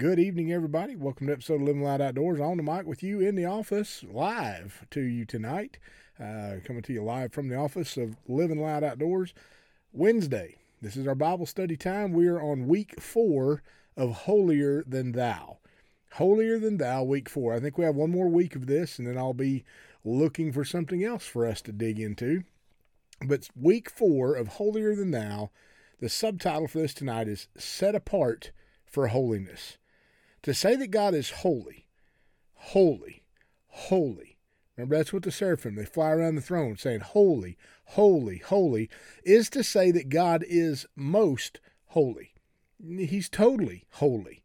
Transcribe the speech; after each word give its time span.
Good 0.00 0.18
evening, 0.18 0.50
everybody. 0.50 0.96
Welcome 0.96 1.26
to 1.26 1.34
episode 1.34 1.56
of 1.56 1.66
Living 1.66 1.82
Loud 1.82 2.00
Outdoors. 2.00 2.40
On 2.40 2.56
the 2.56 2.62
mic 2.62 2.86
with 2.86 3.02
you 3.02 3.20
in 3.20 3.34
the 3.34 3.44
office, 3.44 4.02
live 4.10 4.86
to 4.92 5.02
you 5.02 5.26
tonight. 5.26 5.78
Uh, 6.18 6.54
coming 6.64 6.80
to 6.84 6.94
you 6.94 7.02
live 7.02 7.34
from 7.34 7.48
the 7.48 7.56
office 7.56 7.98
of 7.98 8.16
Living 8.26 8.62
Loud 8.62 8.82
Outdoors. 8.82 9.34
Wednesday. 9.92 10.56
This 10.80 10.96
is 10.96 11.06
our 11.06 11.14
Bible 11.14 11.44
study 11.44 11.76
time. 11.76 12.14
We 12.14 12.28
are 12.28 12.40
on 12.40 12.66
week 12.66 12.98
four 12.98 13.62
of 13.94 14.22
Holier 14.22 14.82
Than 14.86 15.12
Thou. 15.12 15.58
Holier 16.12 16.58
Than 16.58 16.78
Thou, 16.78 17.02
week 17.02 17.28
four. 17.28 17.52
I 17.52 17.60
think 17.60 17.76
we 17.76 17.84
have 17.84 17.94
one 17.94 18.10
more 18.10 18.28
week 18.30 18.56
of 18.56 18.68
this, 18.68 18.98
and 18.98 19.06
then 19.06 19.18
I'll 19.18 19.34
be 19.34 19.64
looking 20.02 20.50
for 20.50 20.64
something 20.64 21.04
else 21.04 21.26
for 21.26 21.44
us 21.46 21.60
to 21.60 21.72
dig 21.72 22.00
into. 22.00 22.44
But 23.20 23.50
week 23.54 23.90
four 23.90 24.34
of 24.34 24.48
Holier 24.48 24.94
Than 24.94 25.10
Thou, 25.10 25.50
the 26.00 26.08
subtitle 26.08 26.68
for 26.68 26.78
this 26.78 26.94
tonight 26.94 27.28
is 27.28 27.48
Set 27.58 27.94
Apart 27.94 28.50
for 28.86 29.08
Holiness. 29.08 29.76
To 30.44 30.54
say 30.54 30.76
that 30.76 30.90
God 30.90 31.14
is 31.14 31.30
holy, 31.30 31.86
holy, 32.54 33.24
holy. 33.68 34.38
Remember, 34.76 34.96
that's 34.96 35.12
what 35.12 35.24
the 35.24 35.30
seraphim, 35.30 35.74
they 35.74 35.84
fly 35.84 36.10
around 36.10 36.36
the 36.36 36.40
throne 36.40 36.78
saying, 36.78 37.00
Holy, 37.00 37.58
holy, 37.84 38.38
holy, 38.38 38.88
is 39.24 39.50
to 39.50 39.62
say 39.62 39.90
that 39.90 40.08
God 40.08 40.42
is 40.48 40.86
most 40.96 41.60
holy. 41.88 42.32
He's 42.82 43.28
totally 43.28 43.84
holy, 43.90 44.42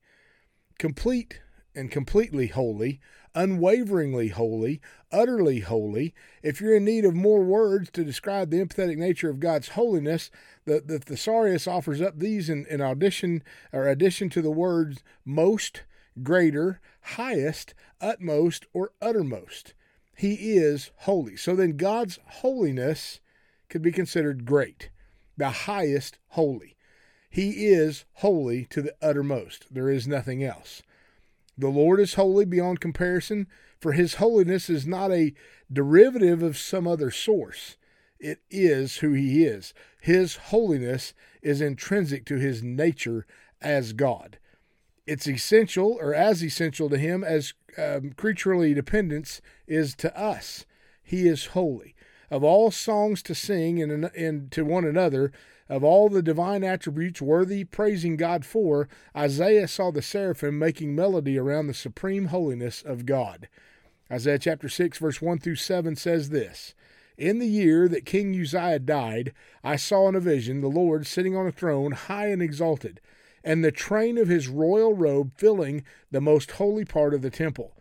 complete 0.78 1.40
and 1.74 1.90
completely 1.90 2.48
holy, 2.48 3.00
unwaveringly 3.36 4.30
holy, 4.30 4.82
utterly 5.12 5.60
holy. 5.60 6.16
If 6.42 6.62
you're 6.62 6.78
in 6.78 6.86
need 6.86 7.06
of 7.06 7.14
more 7.14 7.44
words 7.44 7.92
to 7.92 8.04
describe 8.04 8.50
the 8.50 8.64
empathetic 8.64 8.98
nature 8.98 9.30
of 9.30 9.40
God's 9.40 9.70
holiness, 9.70 10.32
the, 10.66 10.82
the 10.84 11.00
thesaurus 11.00 11.68
offers 11.68 12.02
up 12.02 12.18
these 12.18 12.50
in, 12.50 12.66
in 12.68 12.82
audition 12.82 13.44
or 13.72 13.88
addition 13.88 14.30
to 14.32 14.42
the 14.42 14.52
words 14.52 15.04
most, 15.26 15.84
greater, 16.24 16.80
highest, 17.02 17.76
utmost, 18.02 18.66
or 18.74 18.94
uttermost. 19.02 19.74
He 20.16 20.56
is 20.56 20.92
holy. 21.00 21.36
So 21.36 21.56
then 21.56 21.78
God's 21.78 22.20
holiness 22.26 23.20
could 23.70 23.82
be 23.82 23.92
considered 23.92 24.46
great, 24.46 24.90
the 25.38 25.50
highest 25.50 26.18
holy. 26.30 26.78
He 27.30 27.68
is 27.68 28.06
holy 28.14 28.66
to 28.70 28.82
the 28.82 28.96
uttermost. 29.02 29.66
There 29.70 29.90
is 29.90 30.08
nothing 30.08 30.42
else. 30.42 30.82
The 31.58 31.70
Lord 31.70 32.00
is 32.00 32.16
holy 32.16 32.46
beyond 32.46 32.82
comparison, 32.82 33.48
for 33.80 33.94
his 33.94 34.16
holiness 34.16 34.70
is 34.70 34.86
not 34.86 35.12
a 35.12 35.34
derivative 35.72 36.44
of 36.44 36.58
some 36.58 36.88
other 36.88 37.12
source. 37.12 37.78
It 38.20 38.40
is 38.50 38.98
who 38.98 39.14
he 39.14 39.46
is. 39.46 39.74
His 40.00 40.36
holiness 40.36 41.14
is 41.42 41.62
intrinsic 41.62 42.26
to 42.26 42.38
his 42.38 42.64
nature 42.64 43.26
as 43.62 43.94
God. 43.94 44.38
It's 45.06 45.28
essential, 45.28 45.98
or 46.00 46.14
as 46.14 46.44
essential 46.44 46.90
to 46.90 46.98
him 46.98 47.24
as 47.24 47.54
um, 47.78 48.14
creaturely 48.16 48.74
dependence 48.74 49.42
is 49.68 49.96
to 49.98 50.18
us. 50.20 50.66
He 51.04 51.28
is 51.28 51.48
holy. 51.48 51.96
Of 52.32 52.44
all 52.44 52.72
songs 52.72 53.22
to 53.24 53.36
sing 53.36 53.82
and, 53.82 54.06
and 54.16 54.52
to 54.52 54.66
one 54.66 54.86
another, 54.86 55.32
of 55.68 55.84
all 55.84 56.10
the 56.10 56.22
divine 56.22 56.64
attributes 56.64 57.22
worthy 57.22 57.64
praising 57.64 58.18
God 58.18 58.46
for, 58.46 58.88
Isaiah 59.16 59.68
saw 59.68 59.92
the 59.92 60.02
seraphim 60.02 60.60
making 60.60 60.96
melody 60.96 61.38
around 61.38 61.68
the 61.68 61.74
supreme 61.74 62.26
holiness 62.26 62.84
of 62.84 63.06
God. 63.06 63.48
Isaiah 64.12 64.38
chapter 64.38 64.70
6, 64.70 65.00
verse 65.00 65.22
1 65.22 65.40
through 65.40 65.56
7 65.56 65.96
says 65.96 66.30
this 66.30 66.76
In 67.18 67.40
the 67.40 67.48
year 67.48 67.88
that 67.88 68.06
King 68.06 68.40
Uzziah 68.40 68.80
died, 68.80 69.34
I 69.64 69.76
saw 69.76 70.08
in 70.08 70.16
a 70.16 70.20
vision 70.20 70.62
the 70.62 70.68
Lord 70.68 71.08
sitting 71.08 71.36
on 71.36 71.48
a 71.48 71.52
throne, 71.52 71.94
high 71.94 72.28
and 72.28 72.42
exalted, 72.42 73.02
and 73.44 73.64
the 73.64 73.72
train 73.72 74.20
of 74.20 74.28
his 74.28 74.48
royal 74.48 74.94
robe 74.94 75.32
filling 75.36 75.84
the 76.12 76.22
most 76.22 76.52
holy 76.52 76.86
part 76.86 77.14
of 77.16 77.24
the 77.24 77.32
temple. 77.32 77.76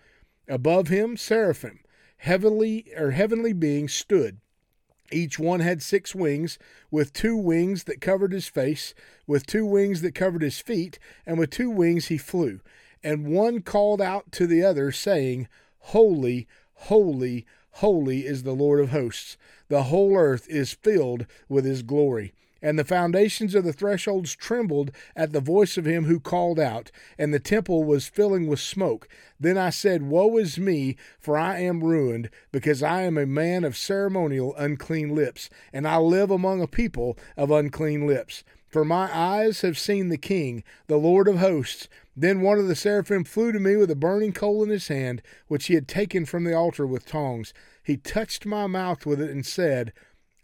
Above 0.48 0.88
him, 0.88 1.16
seraphim, 1.18 1.80
heavenly 2.18 2.86
or 2.96 3.10
heavenly 3.10 3.52
beings 3.52 3.92
stood 3.92 4.40
each 5.14 5.38
one 5.38 5.60
had 5.60 5.82
six 5.82 6.14
wings, 6.14 6.58
with 6.90 7.12
two 7.12 7.36
wings 7.36 7.84
that 7.84 8.00
covered 8.00 8.32
his 8.32 8.48
face, 8.48 8.94
with 9.26 9.46
two 9.46 9.64
wings 9.64 10.02
that 10.02 10.14
covered 10.14 10.42
his 10.42 10.60
feet, 10.60 10.98
and 11.24 11.38
with 11.38 11.50
two 11.50 11.70
wings 11.70 12.06
he 12.06 12.18
flew. 12.18 12.60
And 13.02 13.28
one 13.28 13.62
called 13.62 14.00
out 14.00 14.32
to 14.32 14.46
the 14.46 14.62
other, 14.62 14.92
saying, 14.92 15.48
Holy, 15.78 16.46
holy, 16.74 17.46
holy 17.72 18.26
is 18.26 18.42
the 18.42 18.52
Lord 18.54 18.80
of 18.80 18.90
hosts. 18.90 19.36
The 19.68 19.84
whole 19.84 20.16
earth 20.16 20.48
is 20.48 20.72
filled 20.72 21.26
with 21.48 21.64
his 21.64 21.82
glory 21.82 22.32
and 22.64 22.78
the 22.78 22.84
foundations 22.84 23.54
of 23.54 23.62
the 23.62 23.74
thresholds 23.74 24.34
trembled 24.34 24.90
at 25.14 25.32
the 25.32 25.40
voice 25.40 25.76
of 25.76 25.84
him 25.84 26.06
who 26.06 26.18
called 26.18 26.58
out, 26.58 26.90
and 27.18 27.32
the 27.32 27.38
temple 27.38 27.84
was 27.84 28.08
filling 28.08 28.46
with 28.46 28.58
smoke. 28.58 29.06
Then 29.38 29.58
I 29.58 29.68
said, 29.68 30.02
Woe 30.02 30.38
is 30.38 30.58
me, 30.58 30.96
for 31.20 31.36
I 31.36 31.58
am 31.60 31.84
ruined, 31.84 32.30
because 32.52 32.82
I 32.82 33.02
am 33.02 33.18
a 33.18 33.26
man 33.26 33.64
of 33.64 33.76
ceremonial 33.76 34.54
unclean 34.56 35.14
lips, 35.14 35.50
and 35.74 35.86
I 35.86 35.98
live 35.98 36.30
among 36.30 36.62
a 36.62 36.66
people 36.66 37.18
of 37.36 37.50
unclean 37.50 38.06
lips. 38.06 38.44
For 38.70 38.82
my 38.82 39.14
eyes 39.14 39.60
have 39.60 39.78
seen 39.78 40.08
the 40.08 40.16
King, 40.16 40.64
the 40.86 40.96
Lord 40.96 41.28
of 41.28 41.40
hosts. 41.40 41.86
Then 42.16 42.40
one 42.40 42.58
of 42.58 42.66
the 42.66 42.74
seraphim 42.74 43.24
flew 43.24 43.52
to 43.52 43.60
me 43.60 43.76
with 43.76 43.90
a 43.90 43.94
burning 43.94 44.32
coal 44.32 44.62
in 44.62 44.70
his 44.70 44.88
hand, 44.88 45.20
which 45.48 45.66
he 45.66 45.74
had 45.74 45.86
taken 45.86 46.24
from 46.24 46.44
the 46.44 46.56
altar 46.56 46.86
with 46.86 47.04
tongs. 47.04 47.52
He 47.82 47.98
touched 47.98 48.46
my 48.46 48.66
mouth 48.66 49.04
with 49.04 49.20
it 49.20 49.30
and 49.30 49.44
said, 49.44 49.92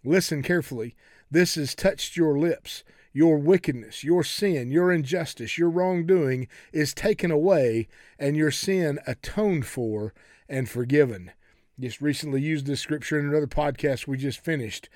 Listen 0.04 0.42
carefully. 0.42 0.94
This 1.30 1.54
has 1.54 1.74
touched 1.74 2.16
your 2.16 2.38
lips. 2.38 2.84
Your 3.12 3.38
wickedness, 3.38 4.04
your 4.04 4.22
sin, 4.22 4.70
your 4.70 4.92
injustice, 4.92 5.58
your 5.58 5.68
wrongdoing 5.68 6.46
is 6.72 6.94
taken 6.94 7.32
away, 7.32 7.88
and 8.20 8.36
your 8.36 8.52
sin 8.52 9.00
atoned 9.04 9.66
for 9.66 10.14
and 10.48 10.68
forgiven. 10.68 11.32
Just 11.78 12.00
recently 12.00 12.40
used 12.40 12.66
this 12.66 12.80
scripture 12.80 13.18
in 13.18 13.26
another 13.26 13.48
podcast 13.48 14.06
we 14.06 14.16
just 14.16 14.44
finished. 14.44 14.88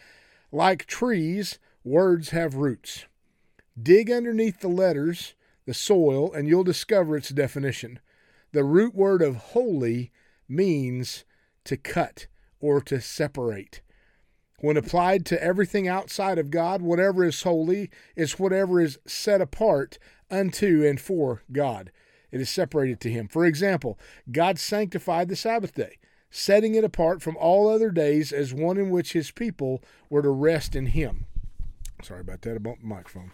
Like 0.53 0.87
trees, 0.87 1.59
words 1.83 2.31
have 2.31 2.55
roots. 2.55 3.07
Dig 3.81 4.11
underneath 4.11 4.61
the 4.61 4.69
letters, 4.69 5.35
the 5.67 5.75
soil, 5.75 6.33
and 6.33 6.47
you'll 6.47 6.63
discover 6.63 7.17
its 7.17 7.31
definition. 7.31 7.99
The 8.53 8.63
root 8.63 8.95
word 8.95 9.23
of 9.23 9.37
holy 9.37 10.13
means 10.49 11.25
to 11.65 11.77
cut 11.77 12.29
or 12.61 12.81
to 12.83 13.01
separate. 13.01 13.81
When 14.65 14.79
applied 14.79 15.27
to 15.27 15.45
everything 15.45 15.87
outside 15.87 16.39
of 16.39 16.51
God, 16.51 16.81
whatever 16.81 17.23
is 17.23 17.43
holy 17.43 17.91
is 18.17 18.39
whatever 18.39 18.81
is 18.81 18.99
set 19.07 19.43
apart 19.43 19.99
unto 20.31 20.83
and 20.87 20.99
for 20.99 21.43
God. 21.53 21.93
It 22.31 22.41
is 22.41 22.49
separated 22.49 22.99
to 23.01 23.11
Him. 23.11 23.29
For 23.29 23.45
example, 23.45 23.99
God 24.33 24.59
sanctified 24.59 25.29
the 25.29 25.37
Sabbath 25.37 25.75
day, 25.75 25.99
setting 26.31 26.75
it 26.75 26.83
apart 26.83 27.21
from 27.21 27.37
all 27.37 27.69
other 27.69 27.91
days 27.91 28.33
as 28.33 28.55
one 28.55 28.79
in 28.79 28.89
which 28.89 29.13
His 29.13 29.31
people 29.31 29.83
were 30.09 30.23
to 30.23 30.31
rest 30.31 30.75
in 30.75 30.87
Him. 30.87 31.27
Sorry 32.03 32.23
about 32.23 32.41
that. 32.41 32.55
I 32.55 32.59
bumped 32.59 32.81
the 32.81 32.89
microphone. 32.89 33.33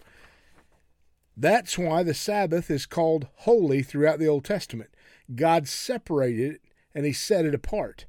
That's 1.37 1.79
why 1.79 2.03
the 2.03 2.13
Sabbath 2.13 2.73
is 2.73 2.87
called 2.87 3.29
holy 3.37 3.85
throughout 3.85 4.19
the 4.19 4.27
Old 4.27 4.45
Testament. 4.45 4.91
God 5.33 5.69
separated 5.69 6.55
it 6.55 6.61
and 6.93 7.07
He 7.07 7.13
set 7.13 7.45
it 7.45 7.55
apart. 7.55 8.07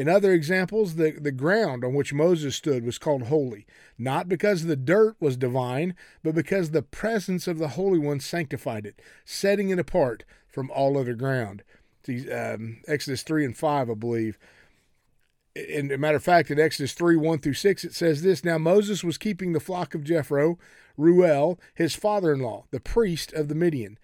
In 0.00 0.08
other 0.08 0.32
examples, 0.32 0.94
the, 0.94 1.10
the 1.10 1.30
ground 1.30 1.84
on 1.84 1.92
which 1.92 2.14
Moses 2.14 2.56
stood 2.56 2.86
was 2.86 2.96
called 2.96 3.24
holy, 3.24 3.66
not 3.98 4.30
because 4.30 4.64
the 4.64 4.74
dirt 4.74 5.14
was 5.20 5.36
divine, 5.36 5.94
but 6.22 6.34
because 6.34 6.70
the 6.70 6.80
presence 6.80 7.46
of 7.46 7.58
the 7.58 7.68
Holy 7.68 7.98
One 7.98 8.18
sanctified 8.18 8.86
it, 8.86 8.98
setting 9.26 9.68
it 9.68 9.78
apart 9.78 10.24
from 10.48 10.70
all 10.70 10.96
other 10.96 11.12
ground. 11.12 11.62
See, 12.06 12.32
um, 12.32 12.78
Exodus 12.88 13.22
3 13.22 13.44
and 13.44 13.54
5, 13.54 13.90
I 13.90 13.92
believe. 13.92 14.38
And 15.54 15.92
a 15.92 15.98
matter 15.98 16.16
of 16.16 16.24
fact, 16.24 16.50
in 16.50 16.58
Exodus 16.58 16.94
3 16.94 17.16
1 17.16 17.40
through 17.40 17.52
6, 17.52 17.84
it 17.84 17.92
says 17.92 18.22
this 18.22 18.42
Now 18.42 18.56
Moses 18.56 19.04
was 19.04 19.18
keeping 19.18 19.52
the 19.52 19.60
flock 19.60 19.94
of 19.94 20.02
Jethro, 20.02 20.58
Reuel, 20.96 21.60
his 21.74 21.94
father 21.94 22.32
in 22.32 22.40
law, 22.40 22.64
the 22.70 22.80
priest 22.80 23.34
of 23.34 23.48
the 23.48 23.54
Midian. 23.54 23.98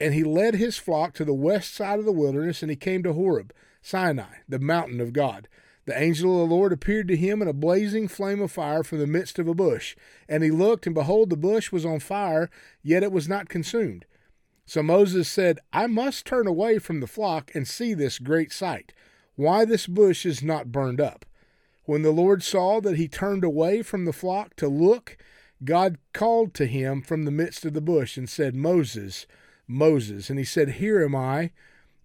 And 0.00 0.14
he 0.14 0.24
led 0.24 0.54
his 0.54 0.78
flock 0.78 1.12
to 1.16 1.26
the 1.26 1.34
west 1.34 1.74
side 1.74 1.98
of 1.98 2.06
the 2.06 2.10
wilderness, 2.10 2.62
and 2.62 2.70
he 2.70 2.76
came 2.76 3.02
to 3.02 3.12
Horeb 3.12 3.52
Sinai, 3.82 4.36
the 4.48 4.58
mountain 4.58 5.00
of 5.00 5.12
God. 5.12 5.48
The 5.84 6.00
angel 6.00 6.40
of 6.40 6.48
the 6.48 6.54
Lord 6.54 6.72
appeared 6.72 7.08
to 7.08 7.16
him 7.16 7.42
in 7.42 7.48
a 7.48 7.52
blazing 7.52 8.06
flame 8.06 8.40
of 8.40 8.52
fire 8.52 8.84
from 8.84 8.98
the 8.98 9.06
midst 9.06 9.40
of 9.40 9.48
a 9.48 9.54
bush. 9.54 9.96
And 10.28 10.44
he 10.44 10.50
looked, 10.50 10.86
and 10.86 10.94
behold, 10.94 11.28
the 11.28 11.36
bush 11.36 11.72
was 11.72 11.84
on 11.84 11.98
fire, 11.98 12.48
yet 12.82 13.02
it 13.02 13.10
was 13.10 13.28
not 13.28 13.48
consumed. 13.48 14.04
So 14.64 14.82
Moses 14.82 15.28
said, 15.28 15.58
I 15.72 15.88
must 15.88 16.24
turn 16.24 16.46
away 16.46 16.78
from 16.78 17.00
the 17.00 17.08
flock 17.08 17.50
and 17.54 17.66
see 17.66 17.94
this 17.94 18.20
great 18.20 18.52
sight, 18.52 18.94
why 19.34 19.64
this 19.64 19.88
bush 19.88 20.24
is 20.24 20.42
not 20.42 20.70
burned 20.70 21.00
up. 21.00 21.26
When 21.84 22.02
the 22.02 22.12
Lord 22.12 22.44
saw 22.44 22.80
that 22.80 22.96
he 22.96 23.08
turned 23.08 23.42
away 23.42 23.82
from 23.82 24.04
the 24.04 24.12
flock 24.12 24.54
to 24.56 24.68
look, 24.68 25.16
God 25.64 25.98
called 26.12 26.54
to 26.54 26.66
him 26.66 27.02
from 27.02 27.24
the 27.24 27.32
midst 27.32 27.64
of 27.64 27.72
the 27.72 27.80
bush 27.80 28.16
and 28.16 28.28
said, 28.28 28.54
Moses, 28.54 29.26
Moses. 29.66 30.30
And 30.30 30.38
he 30.38 30.44
said, 30.44 30.70
Here 30.70 31.04
am 31.04 31.16
I. 31.16 31.50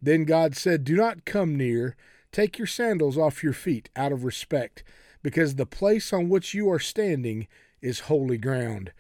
Then 0.02 0.26
God 0.26 0.56
said, 0.56 0.84
Do 0.84 0.96
not 0.96 1.26
come 1.26 1.56
near. 1.56 1.96
Take 2.32 2.58
your 2.58 2.68
sandals 2.68 3.18
off 3.18 3.44
your 3.44 3.54
feet 3.54 3.90
out 3.96 4.12
of 4.12 4.24
respect, 4.24 4.84
because 5.24 5.56
the 5.56 5.66
place 5.66 6.14
on 6.14 6.30
which 6.30 6.54
you 6.54 6.70
are 6.70 6.80
standing 6.80 7.48
is 7.82 8.02
holy 8.02 8.38
ground. 8.38 8.92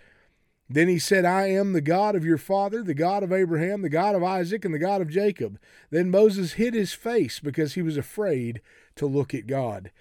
Then 0.70 0.88
he 0.88 1.00
said, 1.00 1.24
I 1.24 1.48
am 1.48 1.72
the 1.72 1.82
God 1.82 2.16
of 2.16 2.26
your 2.26 2.38
father, 2.38 2.84
the 2.84 2.94
God 2.94 3.24
of 3.24 3.32
Abraham, 3.32 3.82
the 3.82 3.90
God 3.90 4.16
of 4.16 4.24
Isaac, 4.24 4.66
and 4.66 4.74
the 4.74 4.80
God 4.80 5.02
of 5.02 5.10
Jacob. 5.10 5.60
Then 5.92 6.12
Moses 6.12 6.54
hid 6.54 6.74
his 6.74 6.94
face 6.94 7.40
because 7.40 7.74
he 7.74 7.82
was 7.82 7.96
afraid 7.96 8.62
to 8.96 9.06
look 9.06 9.34
at 9.34 9.48
God. 9.48 9.92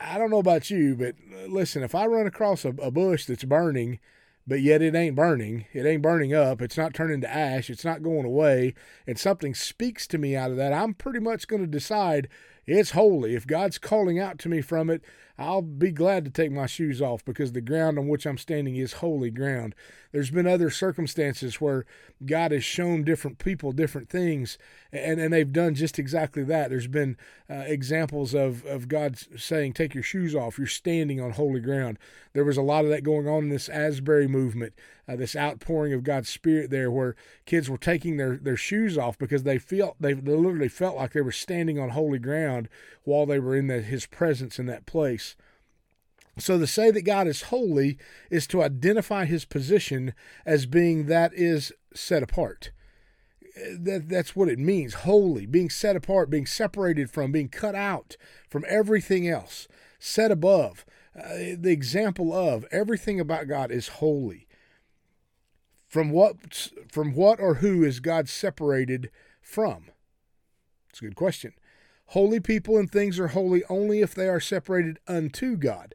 I 0.00 0.16
don't 0.16 0.30
know 0.30 0.38
about 0.38 0.70
you, 0.70 0.94
but 0.94 1.16
listen, 1.46 1.82
if 1.82 1.94
I 1.94 2.06
run 2.06 2.26
across 2.26 2.64
a, 2.64 2.70
a 2.70 2.90
bush 2.90 3.26
that's 3.26 3.44
burning, 3.44 3.98
but 4.46 4.60
yet 4.60 4.82
it 4.82 4.94
ain't 4.94 5.16
burning. 5.16 5.66
It 5.72 5.86
ain't 5.86 6.02
burning 6.02 6.34
up. 6.34 6.60
It's 6.60 6.76
not 6.76 6.94
turning 6.94 7.20
to 7.20 7.32
ash. 7.32 7.70
It's 7.70 7.84
not 7.84 8.02
going 8.02 8.26
away. 8.26 8.74
And 9.06 9.18
something 9.18 9.54
speaks 9.54 10.06
to 10.08 10.18
me 10.18 10.34
out 10.36 10.50
of 10.50 10.56
that. 10.56 10.72
I'm 10.72 10.94
pretty 10.94 11.20
much 11.20 11.46
going 11.46 11.62
to 11.62 11.68
decide 11.68 12.28
it's 12.66 12.92
holy. 12.92 13.34
If 13.34 13.46
God's 13.46 13.78
calling 13.78 14.18
out 14.18 14.38
to 14.40 14.48
me 14.48 14.60
from 14.60 14.88
it, 14.88 15.02
I'll 15.38 15.62
be 15.62 15.90
glad 15.90 16.24
to 16.24 16.30
take 16.30 16.52
my 16.52 16.66
shoes 16.66 17.02
off 17.02 17.24
because 17.24 17.52
the 17.52 17.60
ground 17.60 17.98
on 17.98 18.06
which 18.06 18.26
I'm 18.26 18.38
standing 18.38 18.76
is 18.76 18.94
holy 18.94 19.30
ground. 19.30 19.74
There's 20.12 20.30
been 20.30 20.46
other 20.46 20.70
circumstances 20.70 21.60
where 21.60 21.86
God 22.24 22.52
has 22.52 22.62
shown 22.62 23.02
different 23.02 23.38
people 23.38 23.72
different 23.72 24.08
things, 24.08 24.58
and, 24.92 25.18
and 25.18 25.32
they've 25.32 25.52
done 25.52 25.74
just 25.74 25.98
exactly 25.98 26.44
that. 26.44 26.70
There's 26.70 26.86
been 26.86 27.16
uh, 27.50 27.64
examples 27.66 28.34
of, 28.34 28.64
of 28.66 28.88
God 28.88 29.16
saying, 29.36 29.72
Take 29.72 29.94
your 29.94 30.04
shoes 30.04 30.34
off, 30.34 30.58
you're 30.58 30.66
standing 30.66 31.20
on 31.20 31.32
holy 31.32 31.60
ground. 31.60 31.98
There 32.34 32.44
was 32.44 32.58
a 32.58 32.62
lot 32.62 32.84
of 32.84 32.90
that 32.90 33.02
going 33.02 33.26
on 33.26 33.44
in 33.44 33.48
this 33.48 33.68
Asbury 33.68 34.28
movement, 34.28 34.74
uh, 35.12 35.16
this 35.16 35.36
outpouring 35.36 35.92
of 35.92 36.04
God's 36.04 36.28
Spirit 36.28 36.70
there, 36.70 36.90
where 36.90 37.16
kids 37.46 37.68
were 37.68 37.78
taking 37.78 38.16
their, 38.16 38.36
their 38.36 38.56
shoes 38.56 38.96
off 38.96 39.18
because 39.18 39.42
they 39.42 39.58
felt 39.58 39.96
they, 40.00 40.12
they 40.12 40.34
literally 40.34 40.68
felt 40.68 40.96
like 40.96 41.12
they 41.12 41.20
were 41.20 41.32
standing 41.32 41.78
on 41.78 41.90
holy 41.90 42.18
ground 42.18 42.68
while 43.04 43.26
they 43.26 43.38
were 43.38 43.56
in 43.56 43.66
the, 43.66 43.80
His 43.80 44.06
presence 44.06 44.58
in 44.58 44.66
that 44.66 44.86
place. 44.86 45.36
So 46.38 46.58
to 46.58 46.66
say 46.66 46.90
that 46.90 47.02
God 47.02 47.26
is 47.26 47.42
holy 47.42 47.98
is 48.30 48.46
to 48.48 48.62
identify 48.62 49.26
his 49.26 49.44
position 49.44 50.14
as 50.46 50.66
being 50.66 51.06
that 51.06 51.32
is 51.34 51.72
set 51.94 52.22
apart. 52.22 52.70
That, 53.78 54.08
that's 54.08 54.34
what 54.34 54.48
it 54.48 54.58
means 54.58 54.94
holy, 54.94 55.44
being 55.44 55.68
set 55.68 55.94
apart, 55.94 56.30
being 56.30 56.46
separated 56.46 57.10
from, 57.10 57.32
being 57.32 57.50
cut 57.50 57.74
out 57.74 58.16
from 58.48 58.64
everything 58.66 59.28
else, 59.28 59.68
set 59.98 60.30
above. 60.30 60.86
Uh, 61.14 61.54
the 61.58 61.70
example 61.70 62.32
of 62.32 62.64
everything 62.72 63.20
about 63.20 63.46
God 63.46 63.70
is 63.70 63.88
holy. 63.88 64.46
From 65.92 66.08
what, 66.08 66.70
from 66.90 67.14
what 67.14 67.38
or 67.38 67.56
who 67.56 67.84
is 67.84 68.00
God 68.00 68.26
separated 68.26 69.10
from? 69.42 69.90
It's 70.88 71.00
a 71.00 71.04
good 71.04 71.16
question. 71.16 71.52
Holy 72.06 72.40
people 72.40 72.78
and 72.78 72.90
things 72.90 73.20
are 73.20 73.28
holy 73.28 73.62
only 73.68 74.00
if 74.00 74.14
they 74.14 74.26
are 74.26 74.40
separated 74.40 75.00
unto 75.06 75.54
God. 75.54 75.94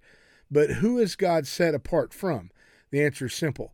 But 0.52 0.70
who 0.70 1.00
is 1.00 1.16
God 1.16 1.48
set 1.48 1.74
apart 1.74 2.14
from? 2.14 2.52
The 2.92 3.04
answer 3.04 3.26
is 3.26 3.34
simple. 3.34 3.74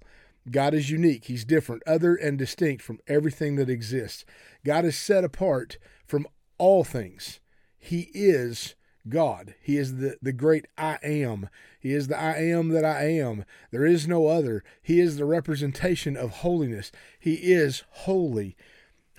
God 0.49 0.73
is 0.73 0.89
unique. 0.89 1.25
He's 1.25 1.43
different, 1.43 1.83
other, 1.85 2.15
and 2.15 2.37
distinct 2.37 2.83
from 2.83 3.01
everything 3.05 3.57
that 3.57 3.69
exists. 3.69 4.23
God 4.65 4.85
is 4.85 4.97
set 4.97 5.25
apart 5.25 5.77
from 6.07 6.25
all 6.57 6.85
things. 6.85 7.41
He 7.77 8.09
is 8.13 8.75
God. 9.07 9.55
He 9.61 9.77
is 9.77 9.97
the, 9.97 10.17
the 10.21 10.33
great 10.33 10.65
I 10.77 10.97
am. 11.03 11.49
He 11.79 11.93
is 11.93 12.07
the 12.07 12.19
I 12.19 12.37
am 12.37 12.69
that 12.69 12.85
I 12.85 13.05
am. 13.05 13.45
There 13.71 13.85
is 13.85 14.07
no 14.07 14.27
other. 14.27 14.63
He 14.81 14.99
is 14.99 15.17
the 15.17 15.25
representation 15.25 16.15
of 16.15 16.31
holiness. 16.31 16.91
He 17.19 17.33
is 17.35 17.83
holy, 17.89 18.55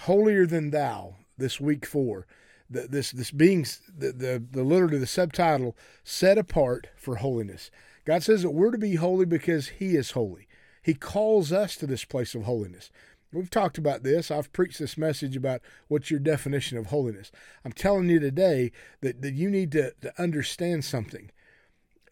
holier 0.01 0.47
than 0.47 0.71
thou, 0.71 1.17
this 1.37 1.61
week 1.61 1.85
four 1.85 2.27
the, 2.71 2.83
this 2.89 3.11
this 3.13 3.31
being 3.31 3.67
the, 3.97 4.13
the 4.13 4.45
the 4.51 4.63
literally 4.63 4.99
the 4.99 5.07
subtitle 5.07 5.77
set 6.03 6.39
apart 6.39 6.89
for 6.97 7.17
holiness. 7.17 7.71
God 8.05 8.23
says 8.23 8.43
that 8.43 8.51
we're 8.51 8.71
to 8.71 8.79
be 8.79 8.97
holy 8.97 9.25
because 9.25 9.69
He 9.69 9.97
is 9.97 10.13
holy. 10.13 10.49
He 10.83 10.95
calls 10.95 11.53
us 11.53 11.77
to 11.77 11.87
this 11.87 12.05
place 12.05 12.35
of 12.35 12.43
holiness. 12.43 12.91
We've 13.35 13.51
talked 13.51 13.79
about 13.79 14.03
this. 14.03 14.31
I've 14.31 14.53
preached 14.53 14.79
this 14.79 14.97
message 14.97 15.37
about 15.37 15.61
what's 15.89 16.11
your 16.11 16.21
definition 16.21 16.79
of 16.79 16.87
holiness. 16.87 17.33
I'm 17.65 17.73
telling 17.73 18.09
you 18.09 18.21
today 18.21 18.73
that, 19.01 19.23
that 19.23 19.35
you 19.35 19.51
need 19.51 19.73
to, 19.73 19.93
to 20.03 20.23
understand 20.23 20.85
something. 20.85 21.31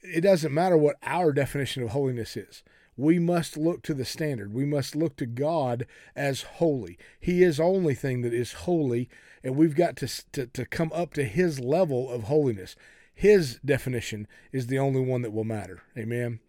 It 0.03 0.23
doesn't 0.23 0.53
matter 0.53 0.77
what 0.77 0.97
our 1.03 1.33
definition 1.33 1.83
of 1.83 1.91
holiness 1.91 2.37
is. 2.37 2.63
We 2.97 3.19
must 3.19 3.57
look 3.57 3.83
to 3.85 3.95
the 3.95 4.05
standard. 4.05 4.53
We 4.53 4.67
must 4.67 4.95
look 4.95 5.17
to 5.17 5.27
God 5.27 5.87
as 6.15 6.43
holy. 6.43 6.99
He 7.19 7.43
is 7.43 7.57
the 7.57 7.63
only 7.63 7.95
thing 7.95 8.23
that 8.23 8.35
is 8.35 8.53
holy 8.53 9.09
and 9.45 9.57
we've 9.57 9.75
got 9.75 9.97
to, 9.97 10.09
to, 10.33 10.47
to 10.47 10.67
come 10.67 10.93
up 10.95 11.15
to 11.15 11.25
his 11.25 11.59
level 11.59 12.11
of 12.11 12.25
holiness. 12.25 12.77
His 13.15 13.59
definition 13.65 14.27
is 14.53 14.67
the 14.67 14.79
only 14.79 15.01
one 15.01 15.23
that 15.23 15.33
will 15.33 15.45
matter. 15.45 15.83
Amen. 15.97 16.41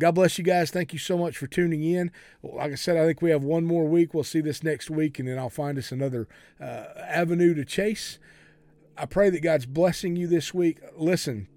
God 0.00 0.14
bless 0.14 0.38
you 0.38 0.44
guys. 0.44 0.70
Thank 0.70 0.94
you 0.94 0.98
so 0.98 1.18
much 1.18 1.36
for 1.36 1.46
tuning 1.46 1.84
in. 1.84 2.10
Like 2.42 2.72
I 2.72 2.74
said, 2.74 2.96
I 2.96 3.04
think 3.04 3.20
we 3.20 3.30
have 3.30 3.44
one 3.44 3.66
more 3.66 3.84
week. 3.86 4.14
We'll 4.14 4.24
see 4.24 4.40
this 4.40 4.64
next 4.64 4.88
week, 4.88 5.18
and 5.18 5.28
then 5.28 5.38
I'll 5.38 5.50
find 5.50 5.76
us 5.76 5.92
another 5.92 6.26
uh, 6.58 6.84
avenue 7.06 7.54
to 7.54 7.66
chase. 7.66 8.18
I 8.96 9.04
pray 9.04 9.28
that 9.28 9.42
God's 9.42 9.66
blessing 9.66 10.16
you 10.16 10.26
this 10.26 10.54
week. 10.54 10.78
Listen, 10.96 11.48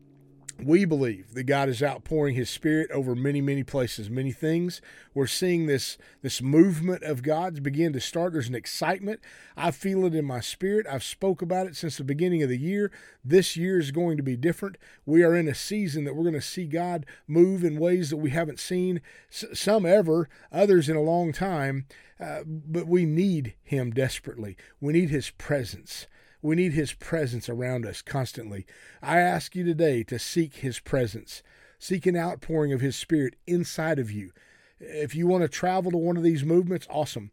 we 0.65 0.85
believe 0.85 1.33
that 1.33 1.43
God 1.43 1.69
is 1.69 1.81
outpouring 1.81 2.35
his 2.35 2.49
spirit 2.49 2.91
over 2.91 3.15
many, 3.15 3.41
many 3.41 3.63
places, 3.63 4.09
many 4.09 4.31
things. 4.31 4.81
We're 5.13 5.27
seeing 5.27 5.65
this, 5.65 5.97
this 6.21 6.41
movement 6.41 7.03
of 7.03 7.23
God's 7.23 7.59
begin 7.59 7.93
to 7.93 7.99
start. 7.99 8.33
There's 8.33 8.49
an 8.49 8.55
excitement. 8.55 9.19
I 9.55 9.71
feel 9.71 10.05
it 10.05 10.15
in 10.15 10.25
my 10.25 10.39
spirit. 10.39 10.85
I've 10.89 11.03
spoke 11.03 11.41
about 11.41 11.67
it 11.67 11.75
since 11.75 11.97
the 11.97 12.03
beginning 12.03 12.43
of 12.43 12.49
the 12.49 12.57
year. 12.57 12.91
This 13.23 13.55
year 13.55 13.79
is 13.79 13.91
going 13.91 14.17
to 14.17 14.23
be 14.23 14.35
different. 14.35 14.77
We 15.05 15.23
are 15.23 15.35
in 15.35 15.47
a 15.47 15.55
season 15.55 16.03
that 16.05 16.15
we're 16.15 16.23
going 16.23 16.33
to 16.33 16.41
see 16.41 16.65
God 16.65 17.05
move 17.27 17.63
in 17.63 17.79
ways 17.79 18.09
that 18.09 18.17
we 18.17 18.31
haven't 18.31 18.59
seen, 18.59 19.01
some 19.29 19.85
ever, 19.85 20.29
others 20.51 20.89
in 20.89 20.95
a 20.95 21.01
long 21.01 21.31
time. 21.31 21.85
Uh, 22.19 22.43
but 22.45 22.87
we 22.87 23.05
need 23.05 23.55
him 23.63 23.91
desperately. 23.91 24.55
We 24.79 24.93
need 24.93 25.09
his 25.09 25.29
presence. 25.31 26.07
We 26.43 26.57
need 26.57 26.73
His 26.73 26.91
presence 26.91 27.47
around 27.47 27.85
us 27.85 28.01
constantly. 28.01 28.67
I 29.01 29.19
ask 29.19 29.55
you 29.55 29.63
today 29.63 30.03
to 30.03 30.19
seek 30.19 30.55
His 30.55 30.77
presence, 30.77 31.41
seek 31.79 32.05
an 32.05 32.17
outpouring 32.17 32.73
of 32.73 32.81
His 32.81 32.97
Spirit 32.97 33.37
inside 33.47 33.97
of 33.97 34.11
you. 34.11 34.33
If 34.77 35.15
you 35.15 35.25
want 35.25 35.43
to 35.43 35.47
travel 35.47 35.89
to 35.91 35.97
one 35.97 36.17
of 36.17 36.23
these 36.23 36.43
movements, 36.43 36.85
awesome. 36.89 37.31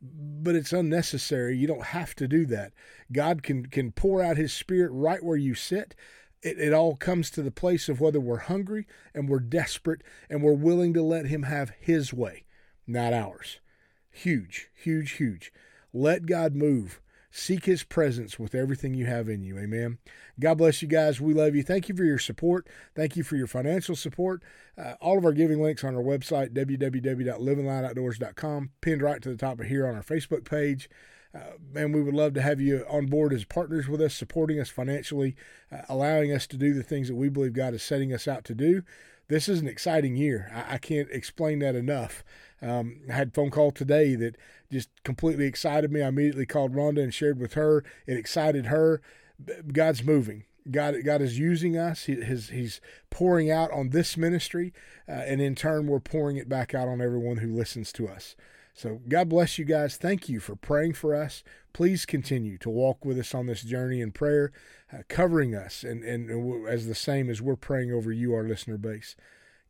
But 0.00 0.54
it's 0.54 0.72
unnecessary. 0.72 1.56
You 1.56 1.66
don't 1.66 1.86
have 1.86 2.14
to 2.14 2.28
do 2.28 2.46
that. 2.46 2.72
God 3.10 3.42
can, 3.42 3.66
can 3.66 3.90
pour 3.90 4.22
out 4.22 4.36
His 4.36 4.52
Spirit 4.52 4.92
right 4.92 5.22
where 5.24 5.36
you 5.36 5.56
sit. 5.56 5.96
It, 6.40 6.60
it 6.60 6.72
all 6.72 6.94
comes 6.94 7.30
to 7.30 7.42
the 7.42 7.50
place 7.50 7.88
of 7.88 8.00
whether 8.00 8.20
we're 8.20 8.38
hungry 8.38 8.86
and 9.12 9.28
we're 9.28 9.40
desperate 9.40 10.02
and 10.30 10.40
we're 10.40 10.52
willing 10.52 10.94
to 10.94 11.02
let 11.02 11.26
Him 11.26 11.42
have 11.42 11.72
His 11.80 12.14
way, 12.14 12.44
not 12.86 13.12
ours. 13.12 13.58
Huge, 14.08 14.68
huge, 14.72 15.12
huge. 15.12 15.52
Let 15.92 16.26
God 16.26 16.54
move. 16.54 17.00
Seek 17.34 17.64
his 17.64 17.82
presence 17.82 18.38
with 18.38 18.54
everything 18.54 18.92
you 18.92 19.06
have 19.06 19.26
in 19.26 19.42
you. 19.42 19.58
Amen. 19.58 19.96
God 20.38 20.58
bless 20.58 20.82
you 20.82 20.88
guys. 20.88 21.18
We 21.18 21.32
love 21.32 21.54
you. 21.54 21.62
Thank 21.62 21.88
you 21.88 21.96
for 21.96 22.04
your 22.04 22.18
support. 22.18 22.68
Thank 22.94 23.16
you 23.16 23.22
for 23.22 23.36
your 23.36 23.46
financial 23.46 23.96
support. 23.96 24.42
Uh, 24.76 24.96
all 25.00 25.16
of 25.16 25.24
our 25.24 25.32
giving 25.32 25.62
links 25.62 25.82
on 25.82 25.96
our 25.96 26.02
website, 26.02 26.50
www.livingloudoutdoors.com, 26.50 28.70
pinned 28.82 29.00
right 29.00 29.22
to 29.22 29.30
the 29.30 29.36
top 29.36 29.60
of 29.60 29.66
here 29.66 29.86
on 29.86 29.94
our 29.94 30.02
Facebook 30.02 30.44
page. 30.44 30.90
Uh, 31.34 31.52
and 31.74 31.94
we 31.94 32.02
would 32.02 32.12
love 32.12 32.34
to 32.34 32.42
have 32.42 32.60
you 32.60 32.84
on 32.86 33.06
board 33.06 33.32
as 33.32 33.46
partners 33.46 33.88
with 33.88 34.02
us, 34.02 34.14
supporting 34.14 34.60
us 34.60 34.68
financially, 34.68 35.34
uh, 35.70 35.80
allowing 35.88 36.32
us 36.32 36.46
to 36.46 36.58
do 36.58 36.74
the 36.74 36.82
things 36.82 37.08
that 37.08 37.14
we 37.14 37.30
believe 37.30 37.54
God 37.54 37.72
is 37.72 37.82
setting 37.82 38.12
us 38.12 38.28
out 38.28 38.44
to 38.44 38.54
do. 38.54 38.82
This 39.28 39.48
is 39.48 39.60
an 39.60 39.68
exciting 39.68 40.16
year. 40.16 40.50
I, 40.54 40.74
I 40.74 40.78
can't 40.78 41.08
explain 41.10 41.60
that 41.60 41.74
enough. 41.74 42.24
Um, 42.60 43.00
I 43.10 43.14
had 43.14 43.28
a 43.28 43.32
phone 43.32 43.50
call 43.50 43.70
today 43.70 44.14
that 44.16 44.36
just 44.70 44.90
completely 45.04 45.46
excited 45.46 45.90
me. 45.90 46.02
I 46.02 46.08
immediately 46.08 46.46
called 46.46 46.74
Rhonda 46.74 47.02
and 47.02 47.12
shared 47.12 47.38
with 47.38 47.54
her. 47.54 47.84
It 48.06 48.16
excited 48.16 48.66
her. 48.66 49.00
God's 49.72 50.04
moving. 50.04 50.44
God, 50.70 50.94
God 51.04 51.20
is 51.20 51.38
using 51.38 51.76
us. 51.76 52.04
He, 52.04 52.14
his, 52.14 52.50
he's 52.50 52.80
pouring 53.10 53.50
out 53.50 53.72
on 53.72 53.90
this 53.90 54.16
ministry, 54.16 54.72
uh, 55.08 55.12
and 55.12 55.40
in 55.40 55.56
turn, 55.56 55.88
we're 55.88 55.98
pouring 55.98 56.36
it 56.36 56.48
back 56.48 56.72
out 56.74 56.86
on 56.86 57.00
everyone 57.00 57.38
who 57.38 57.52
listens 57.52 57.92
to 57.94 58.08
us. 58.08 58.36
So, 58.74 59.00
God 59.06 59.28
bless 59.28 59.58
you 59.58 59.64
guys. 59.64 59.96
Thank 59.96 60.28
you 60.28 60.40
for 60.40 60.56
praying 60.56 60.94
for 60.94 61.14
us. 61.14 61.42
Please 61.72 62.06
continue 62.06 62.56
to 62.58 62.70
walk 62.70 63.04
with 63.04 63.18
us 63.18 63.34
on 63.34 63.46
this 63.46 63.62
journey 63.62 64.00
in 64.00 64.12
prayer, 64.12 64.50
uh, 64.92 65.02
covering 65.08 65.54
us, 65.54 65.84
and, 65.84 66.02
and 66.02 66.66
as 66.66 66.86
the 66.86 66.94
same 66.94 67.28
as 67.28 67.42
we're 67.42 67.56
praying 67.56 67.92
over 67.92 68.10
you, 68.10 68.34
our 68.34 68.44
listener 68.44 68.78
base. 68.78 69.14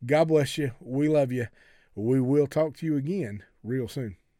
God 0.05 0.29
bless 0.29 0.57
you. 0.57 0.71
We 0.79 1.09
love 1.09 1.31
you. 1.31 1.47
We 1.95 2.21
will 2.21 2.47
talk 2.47 2.77
to 2.77 2.85
you 2.85 2.95
again 2.97 3.43
real 3.61 3.87
soon. 3.87 4.17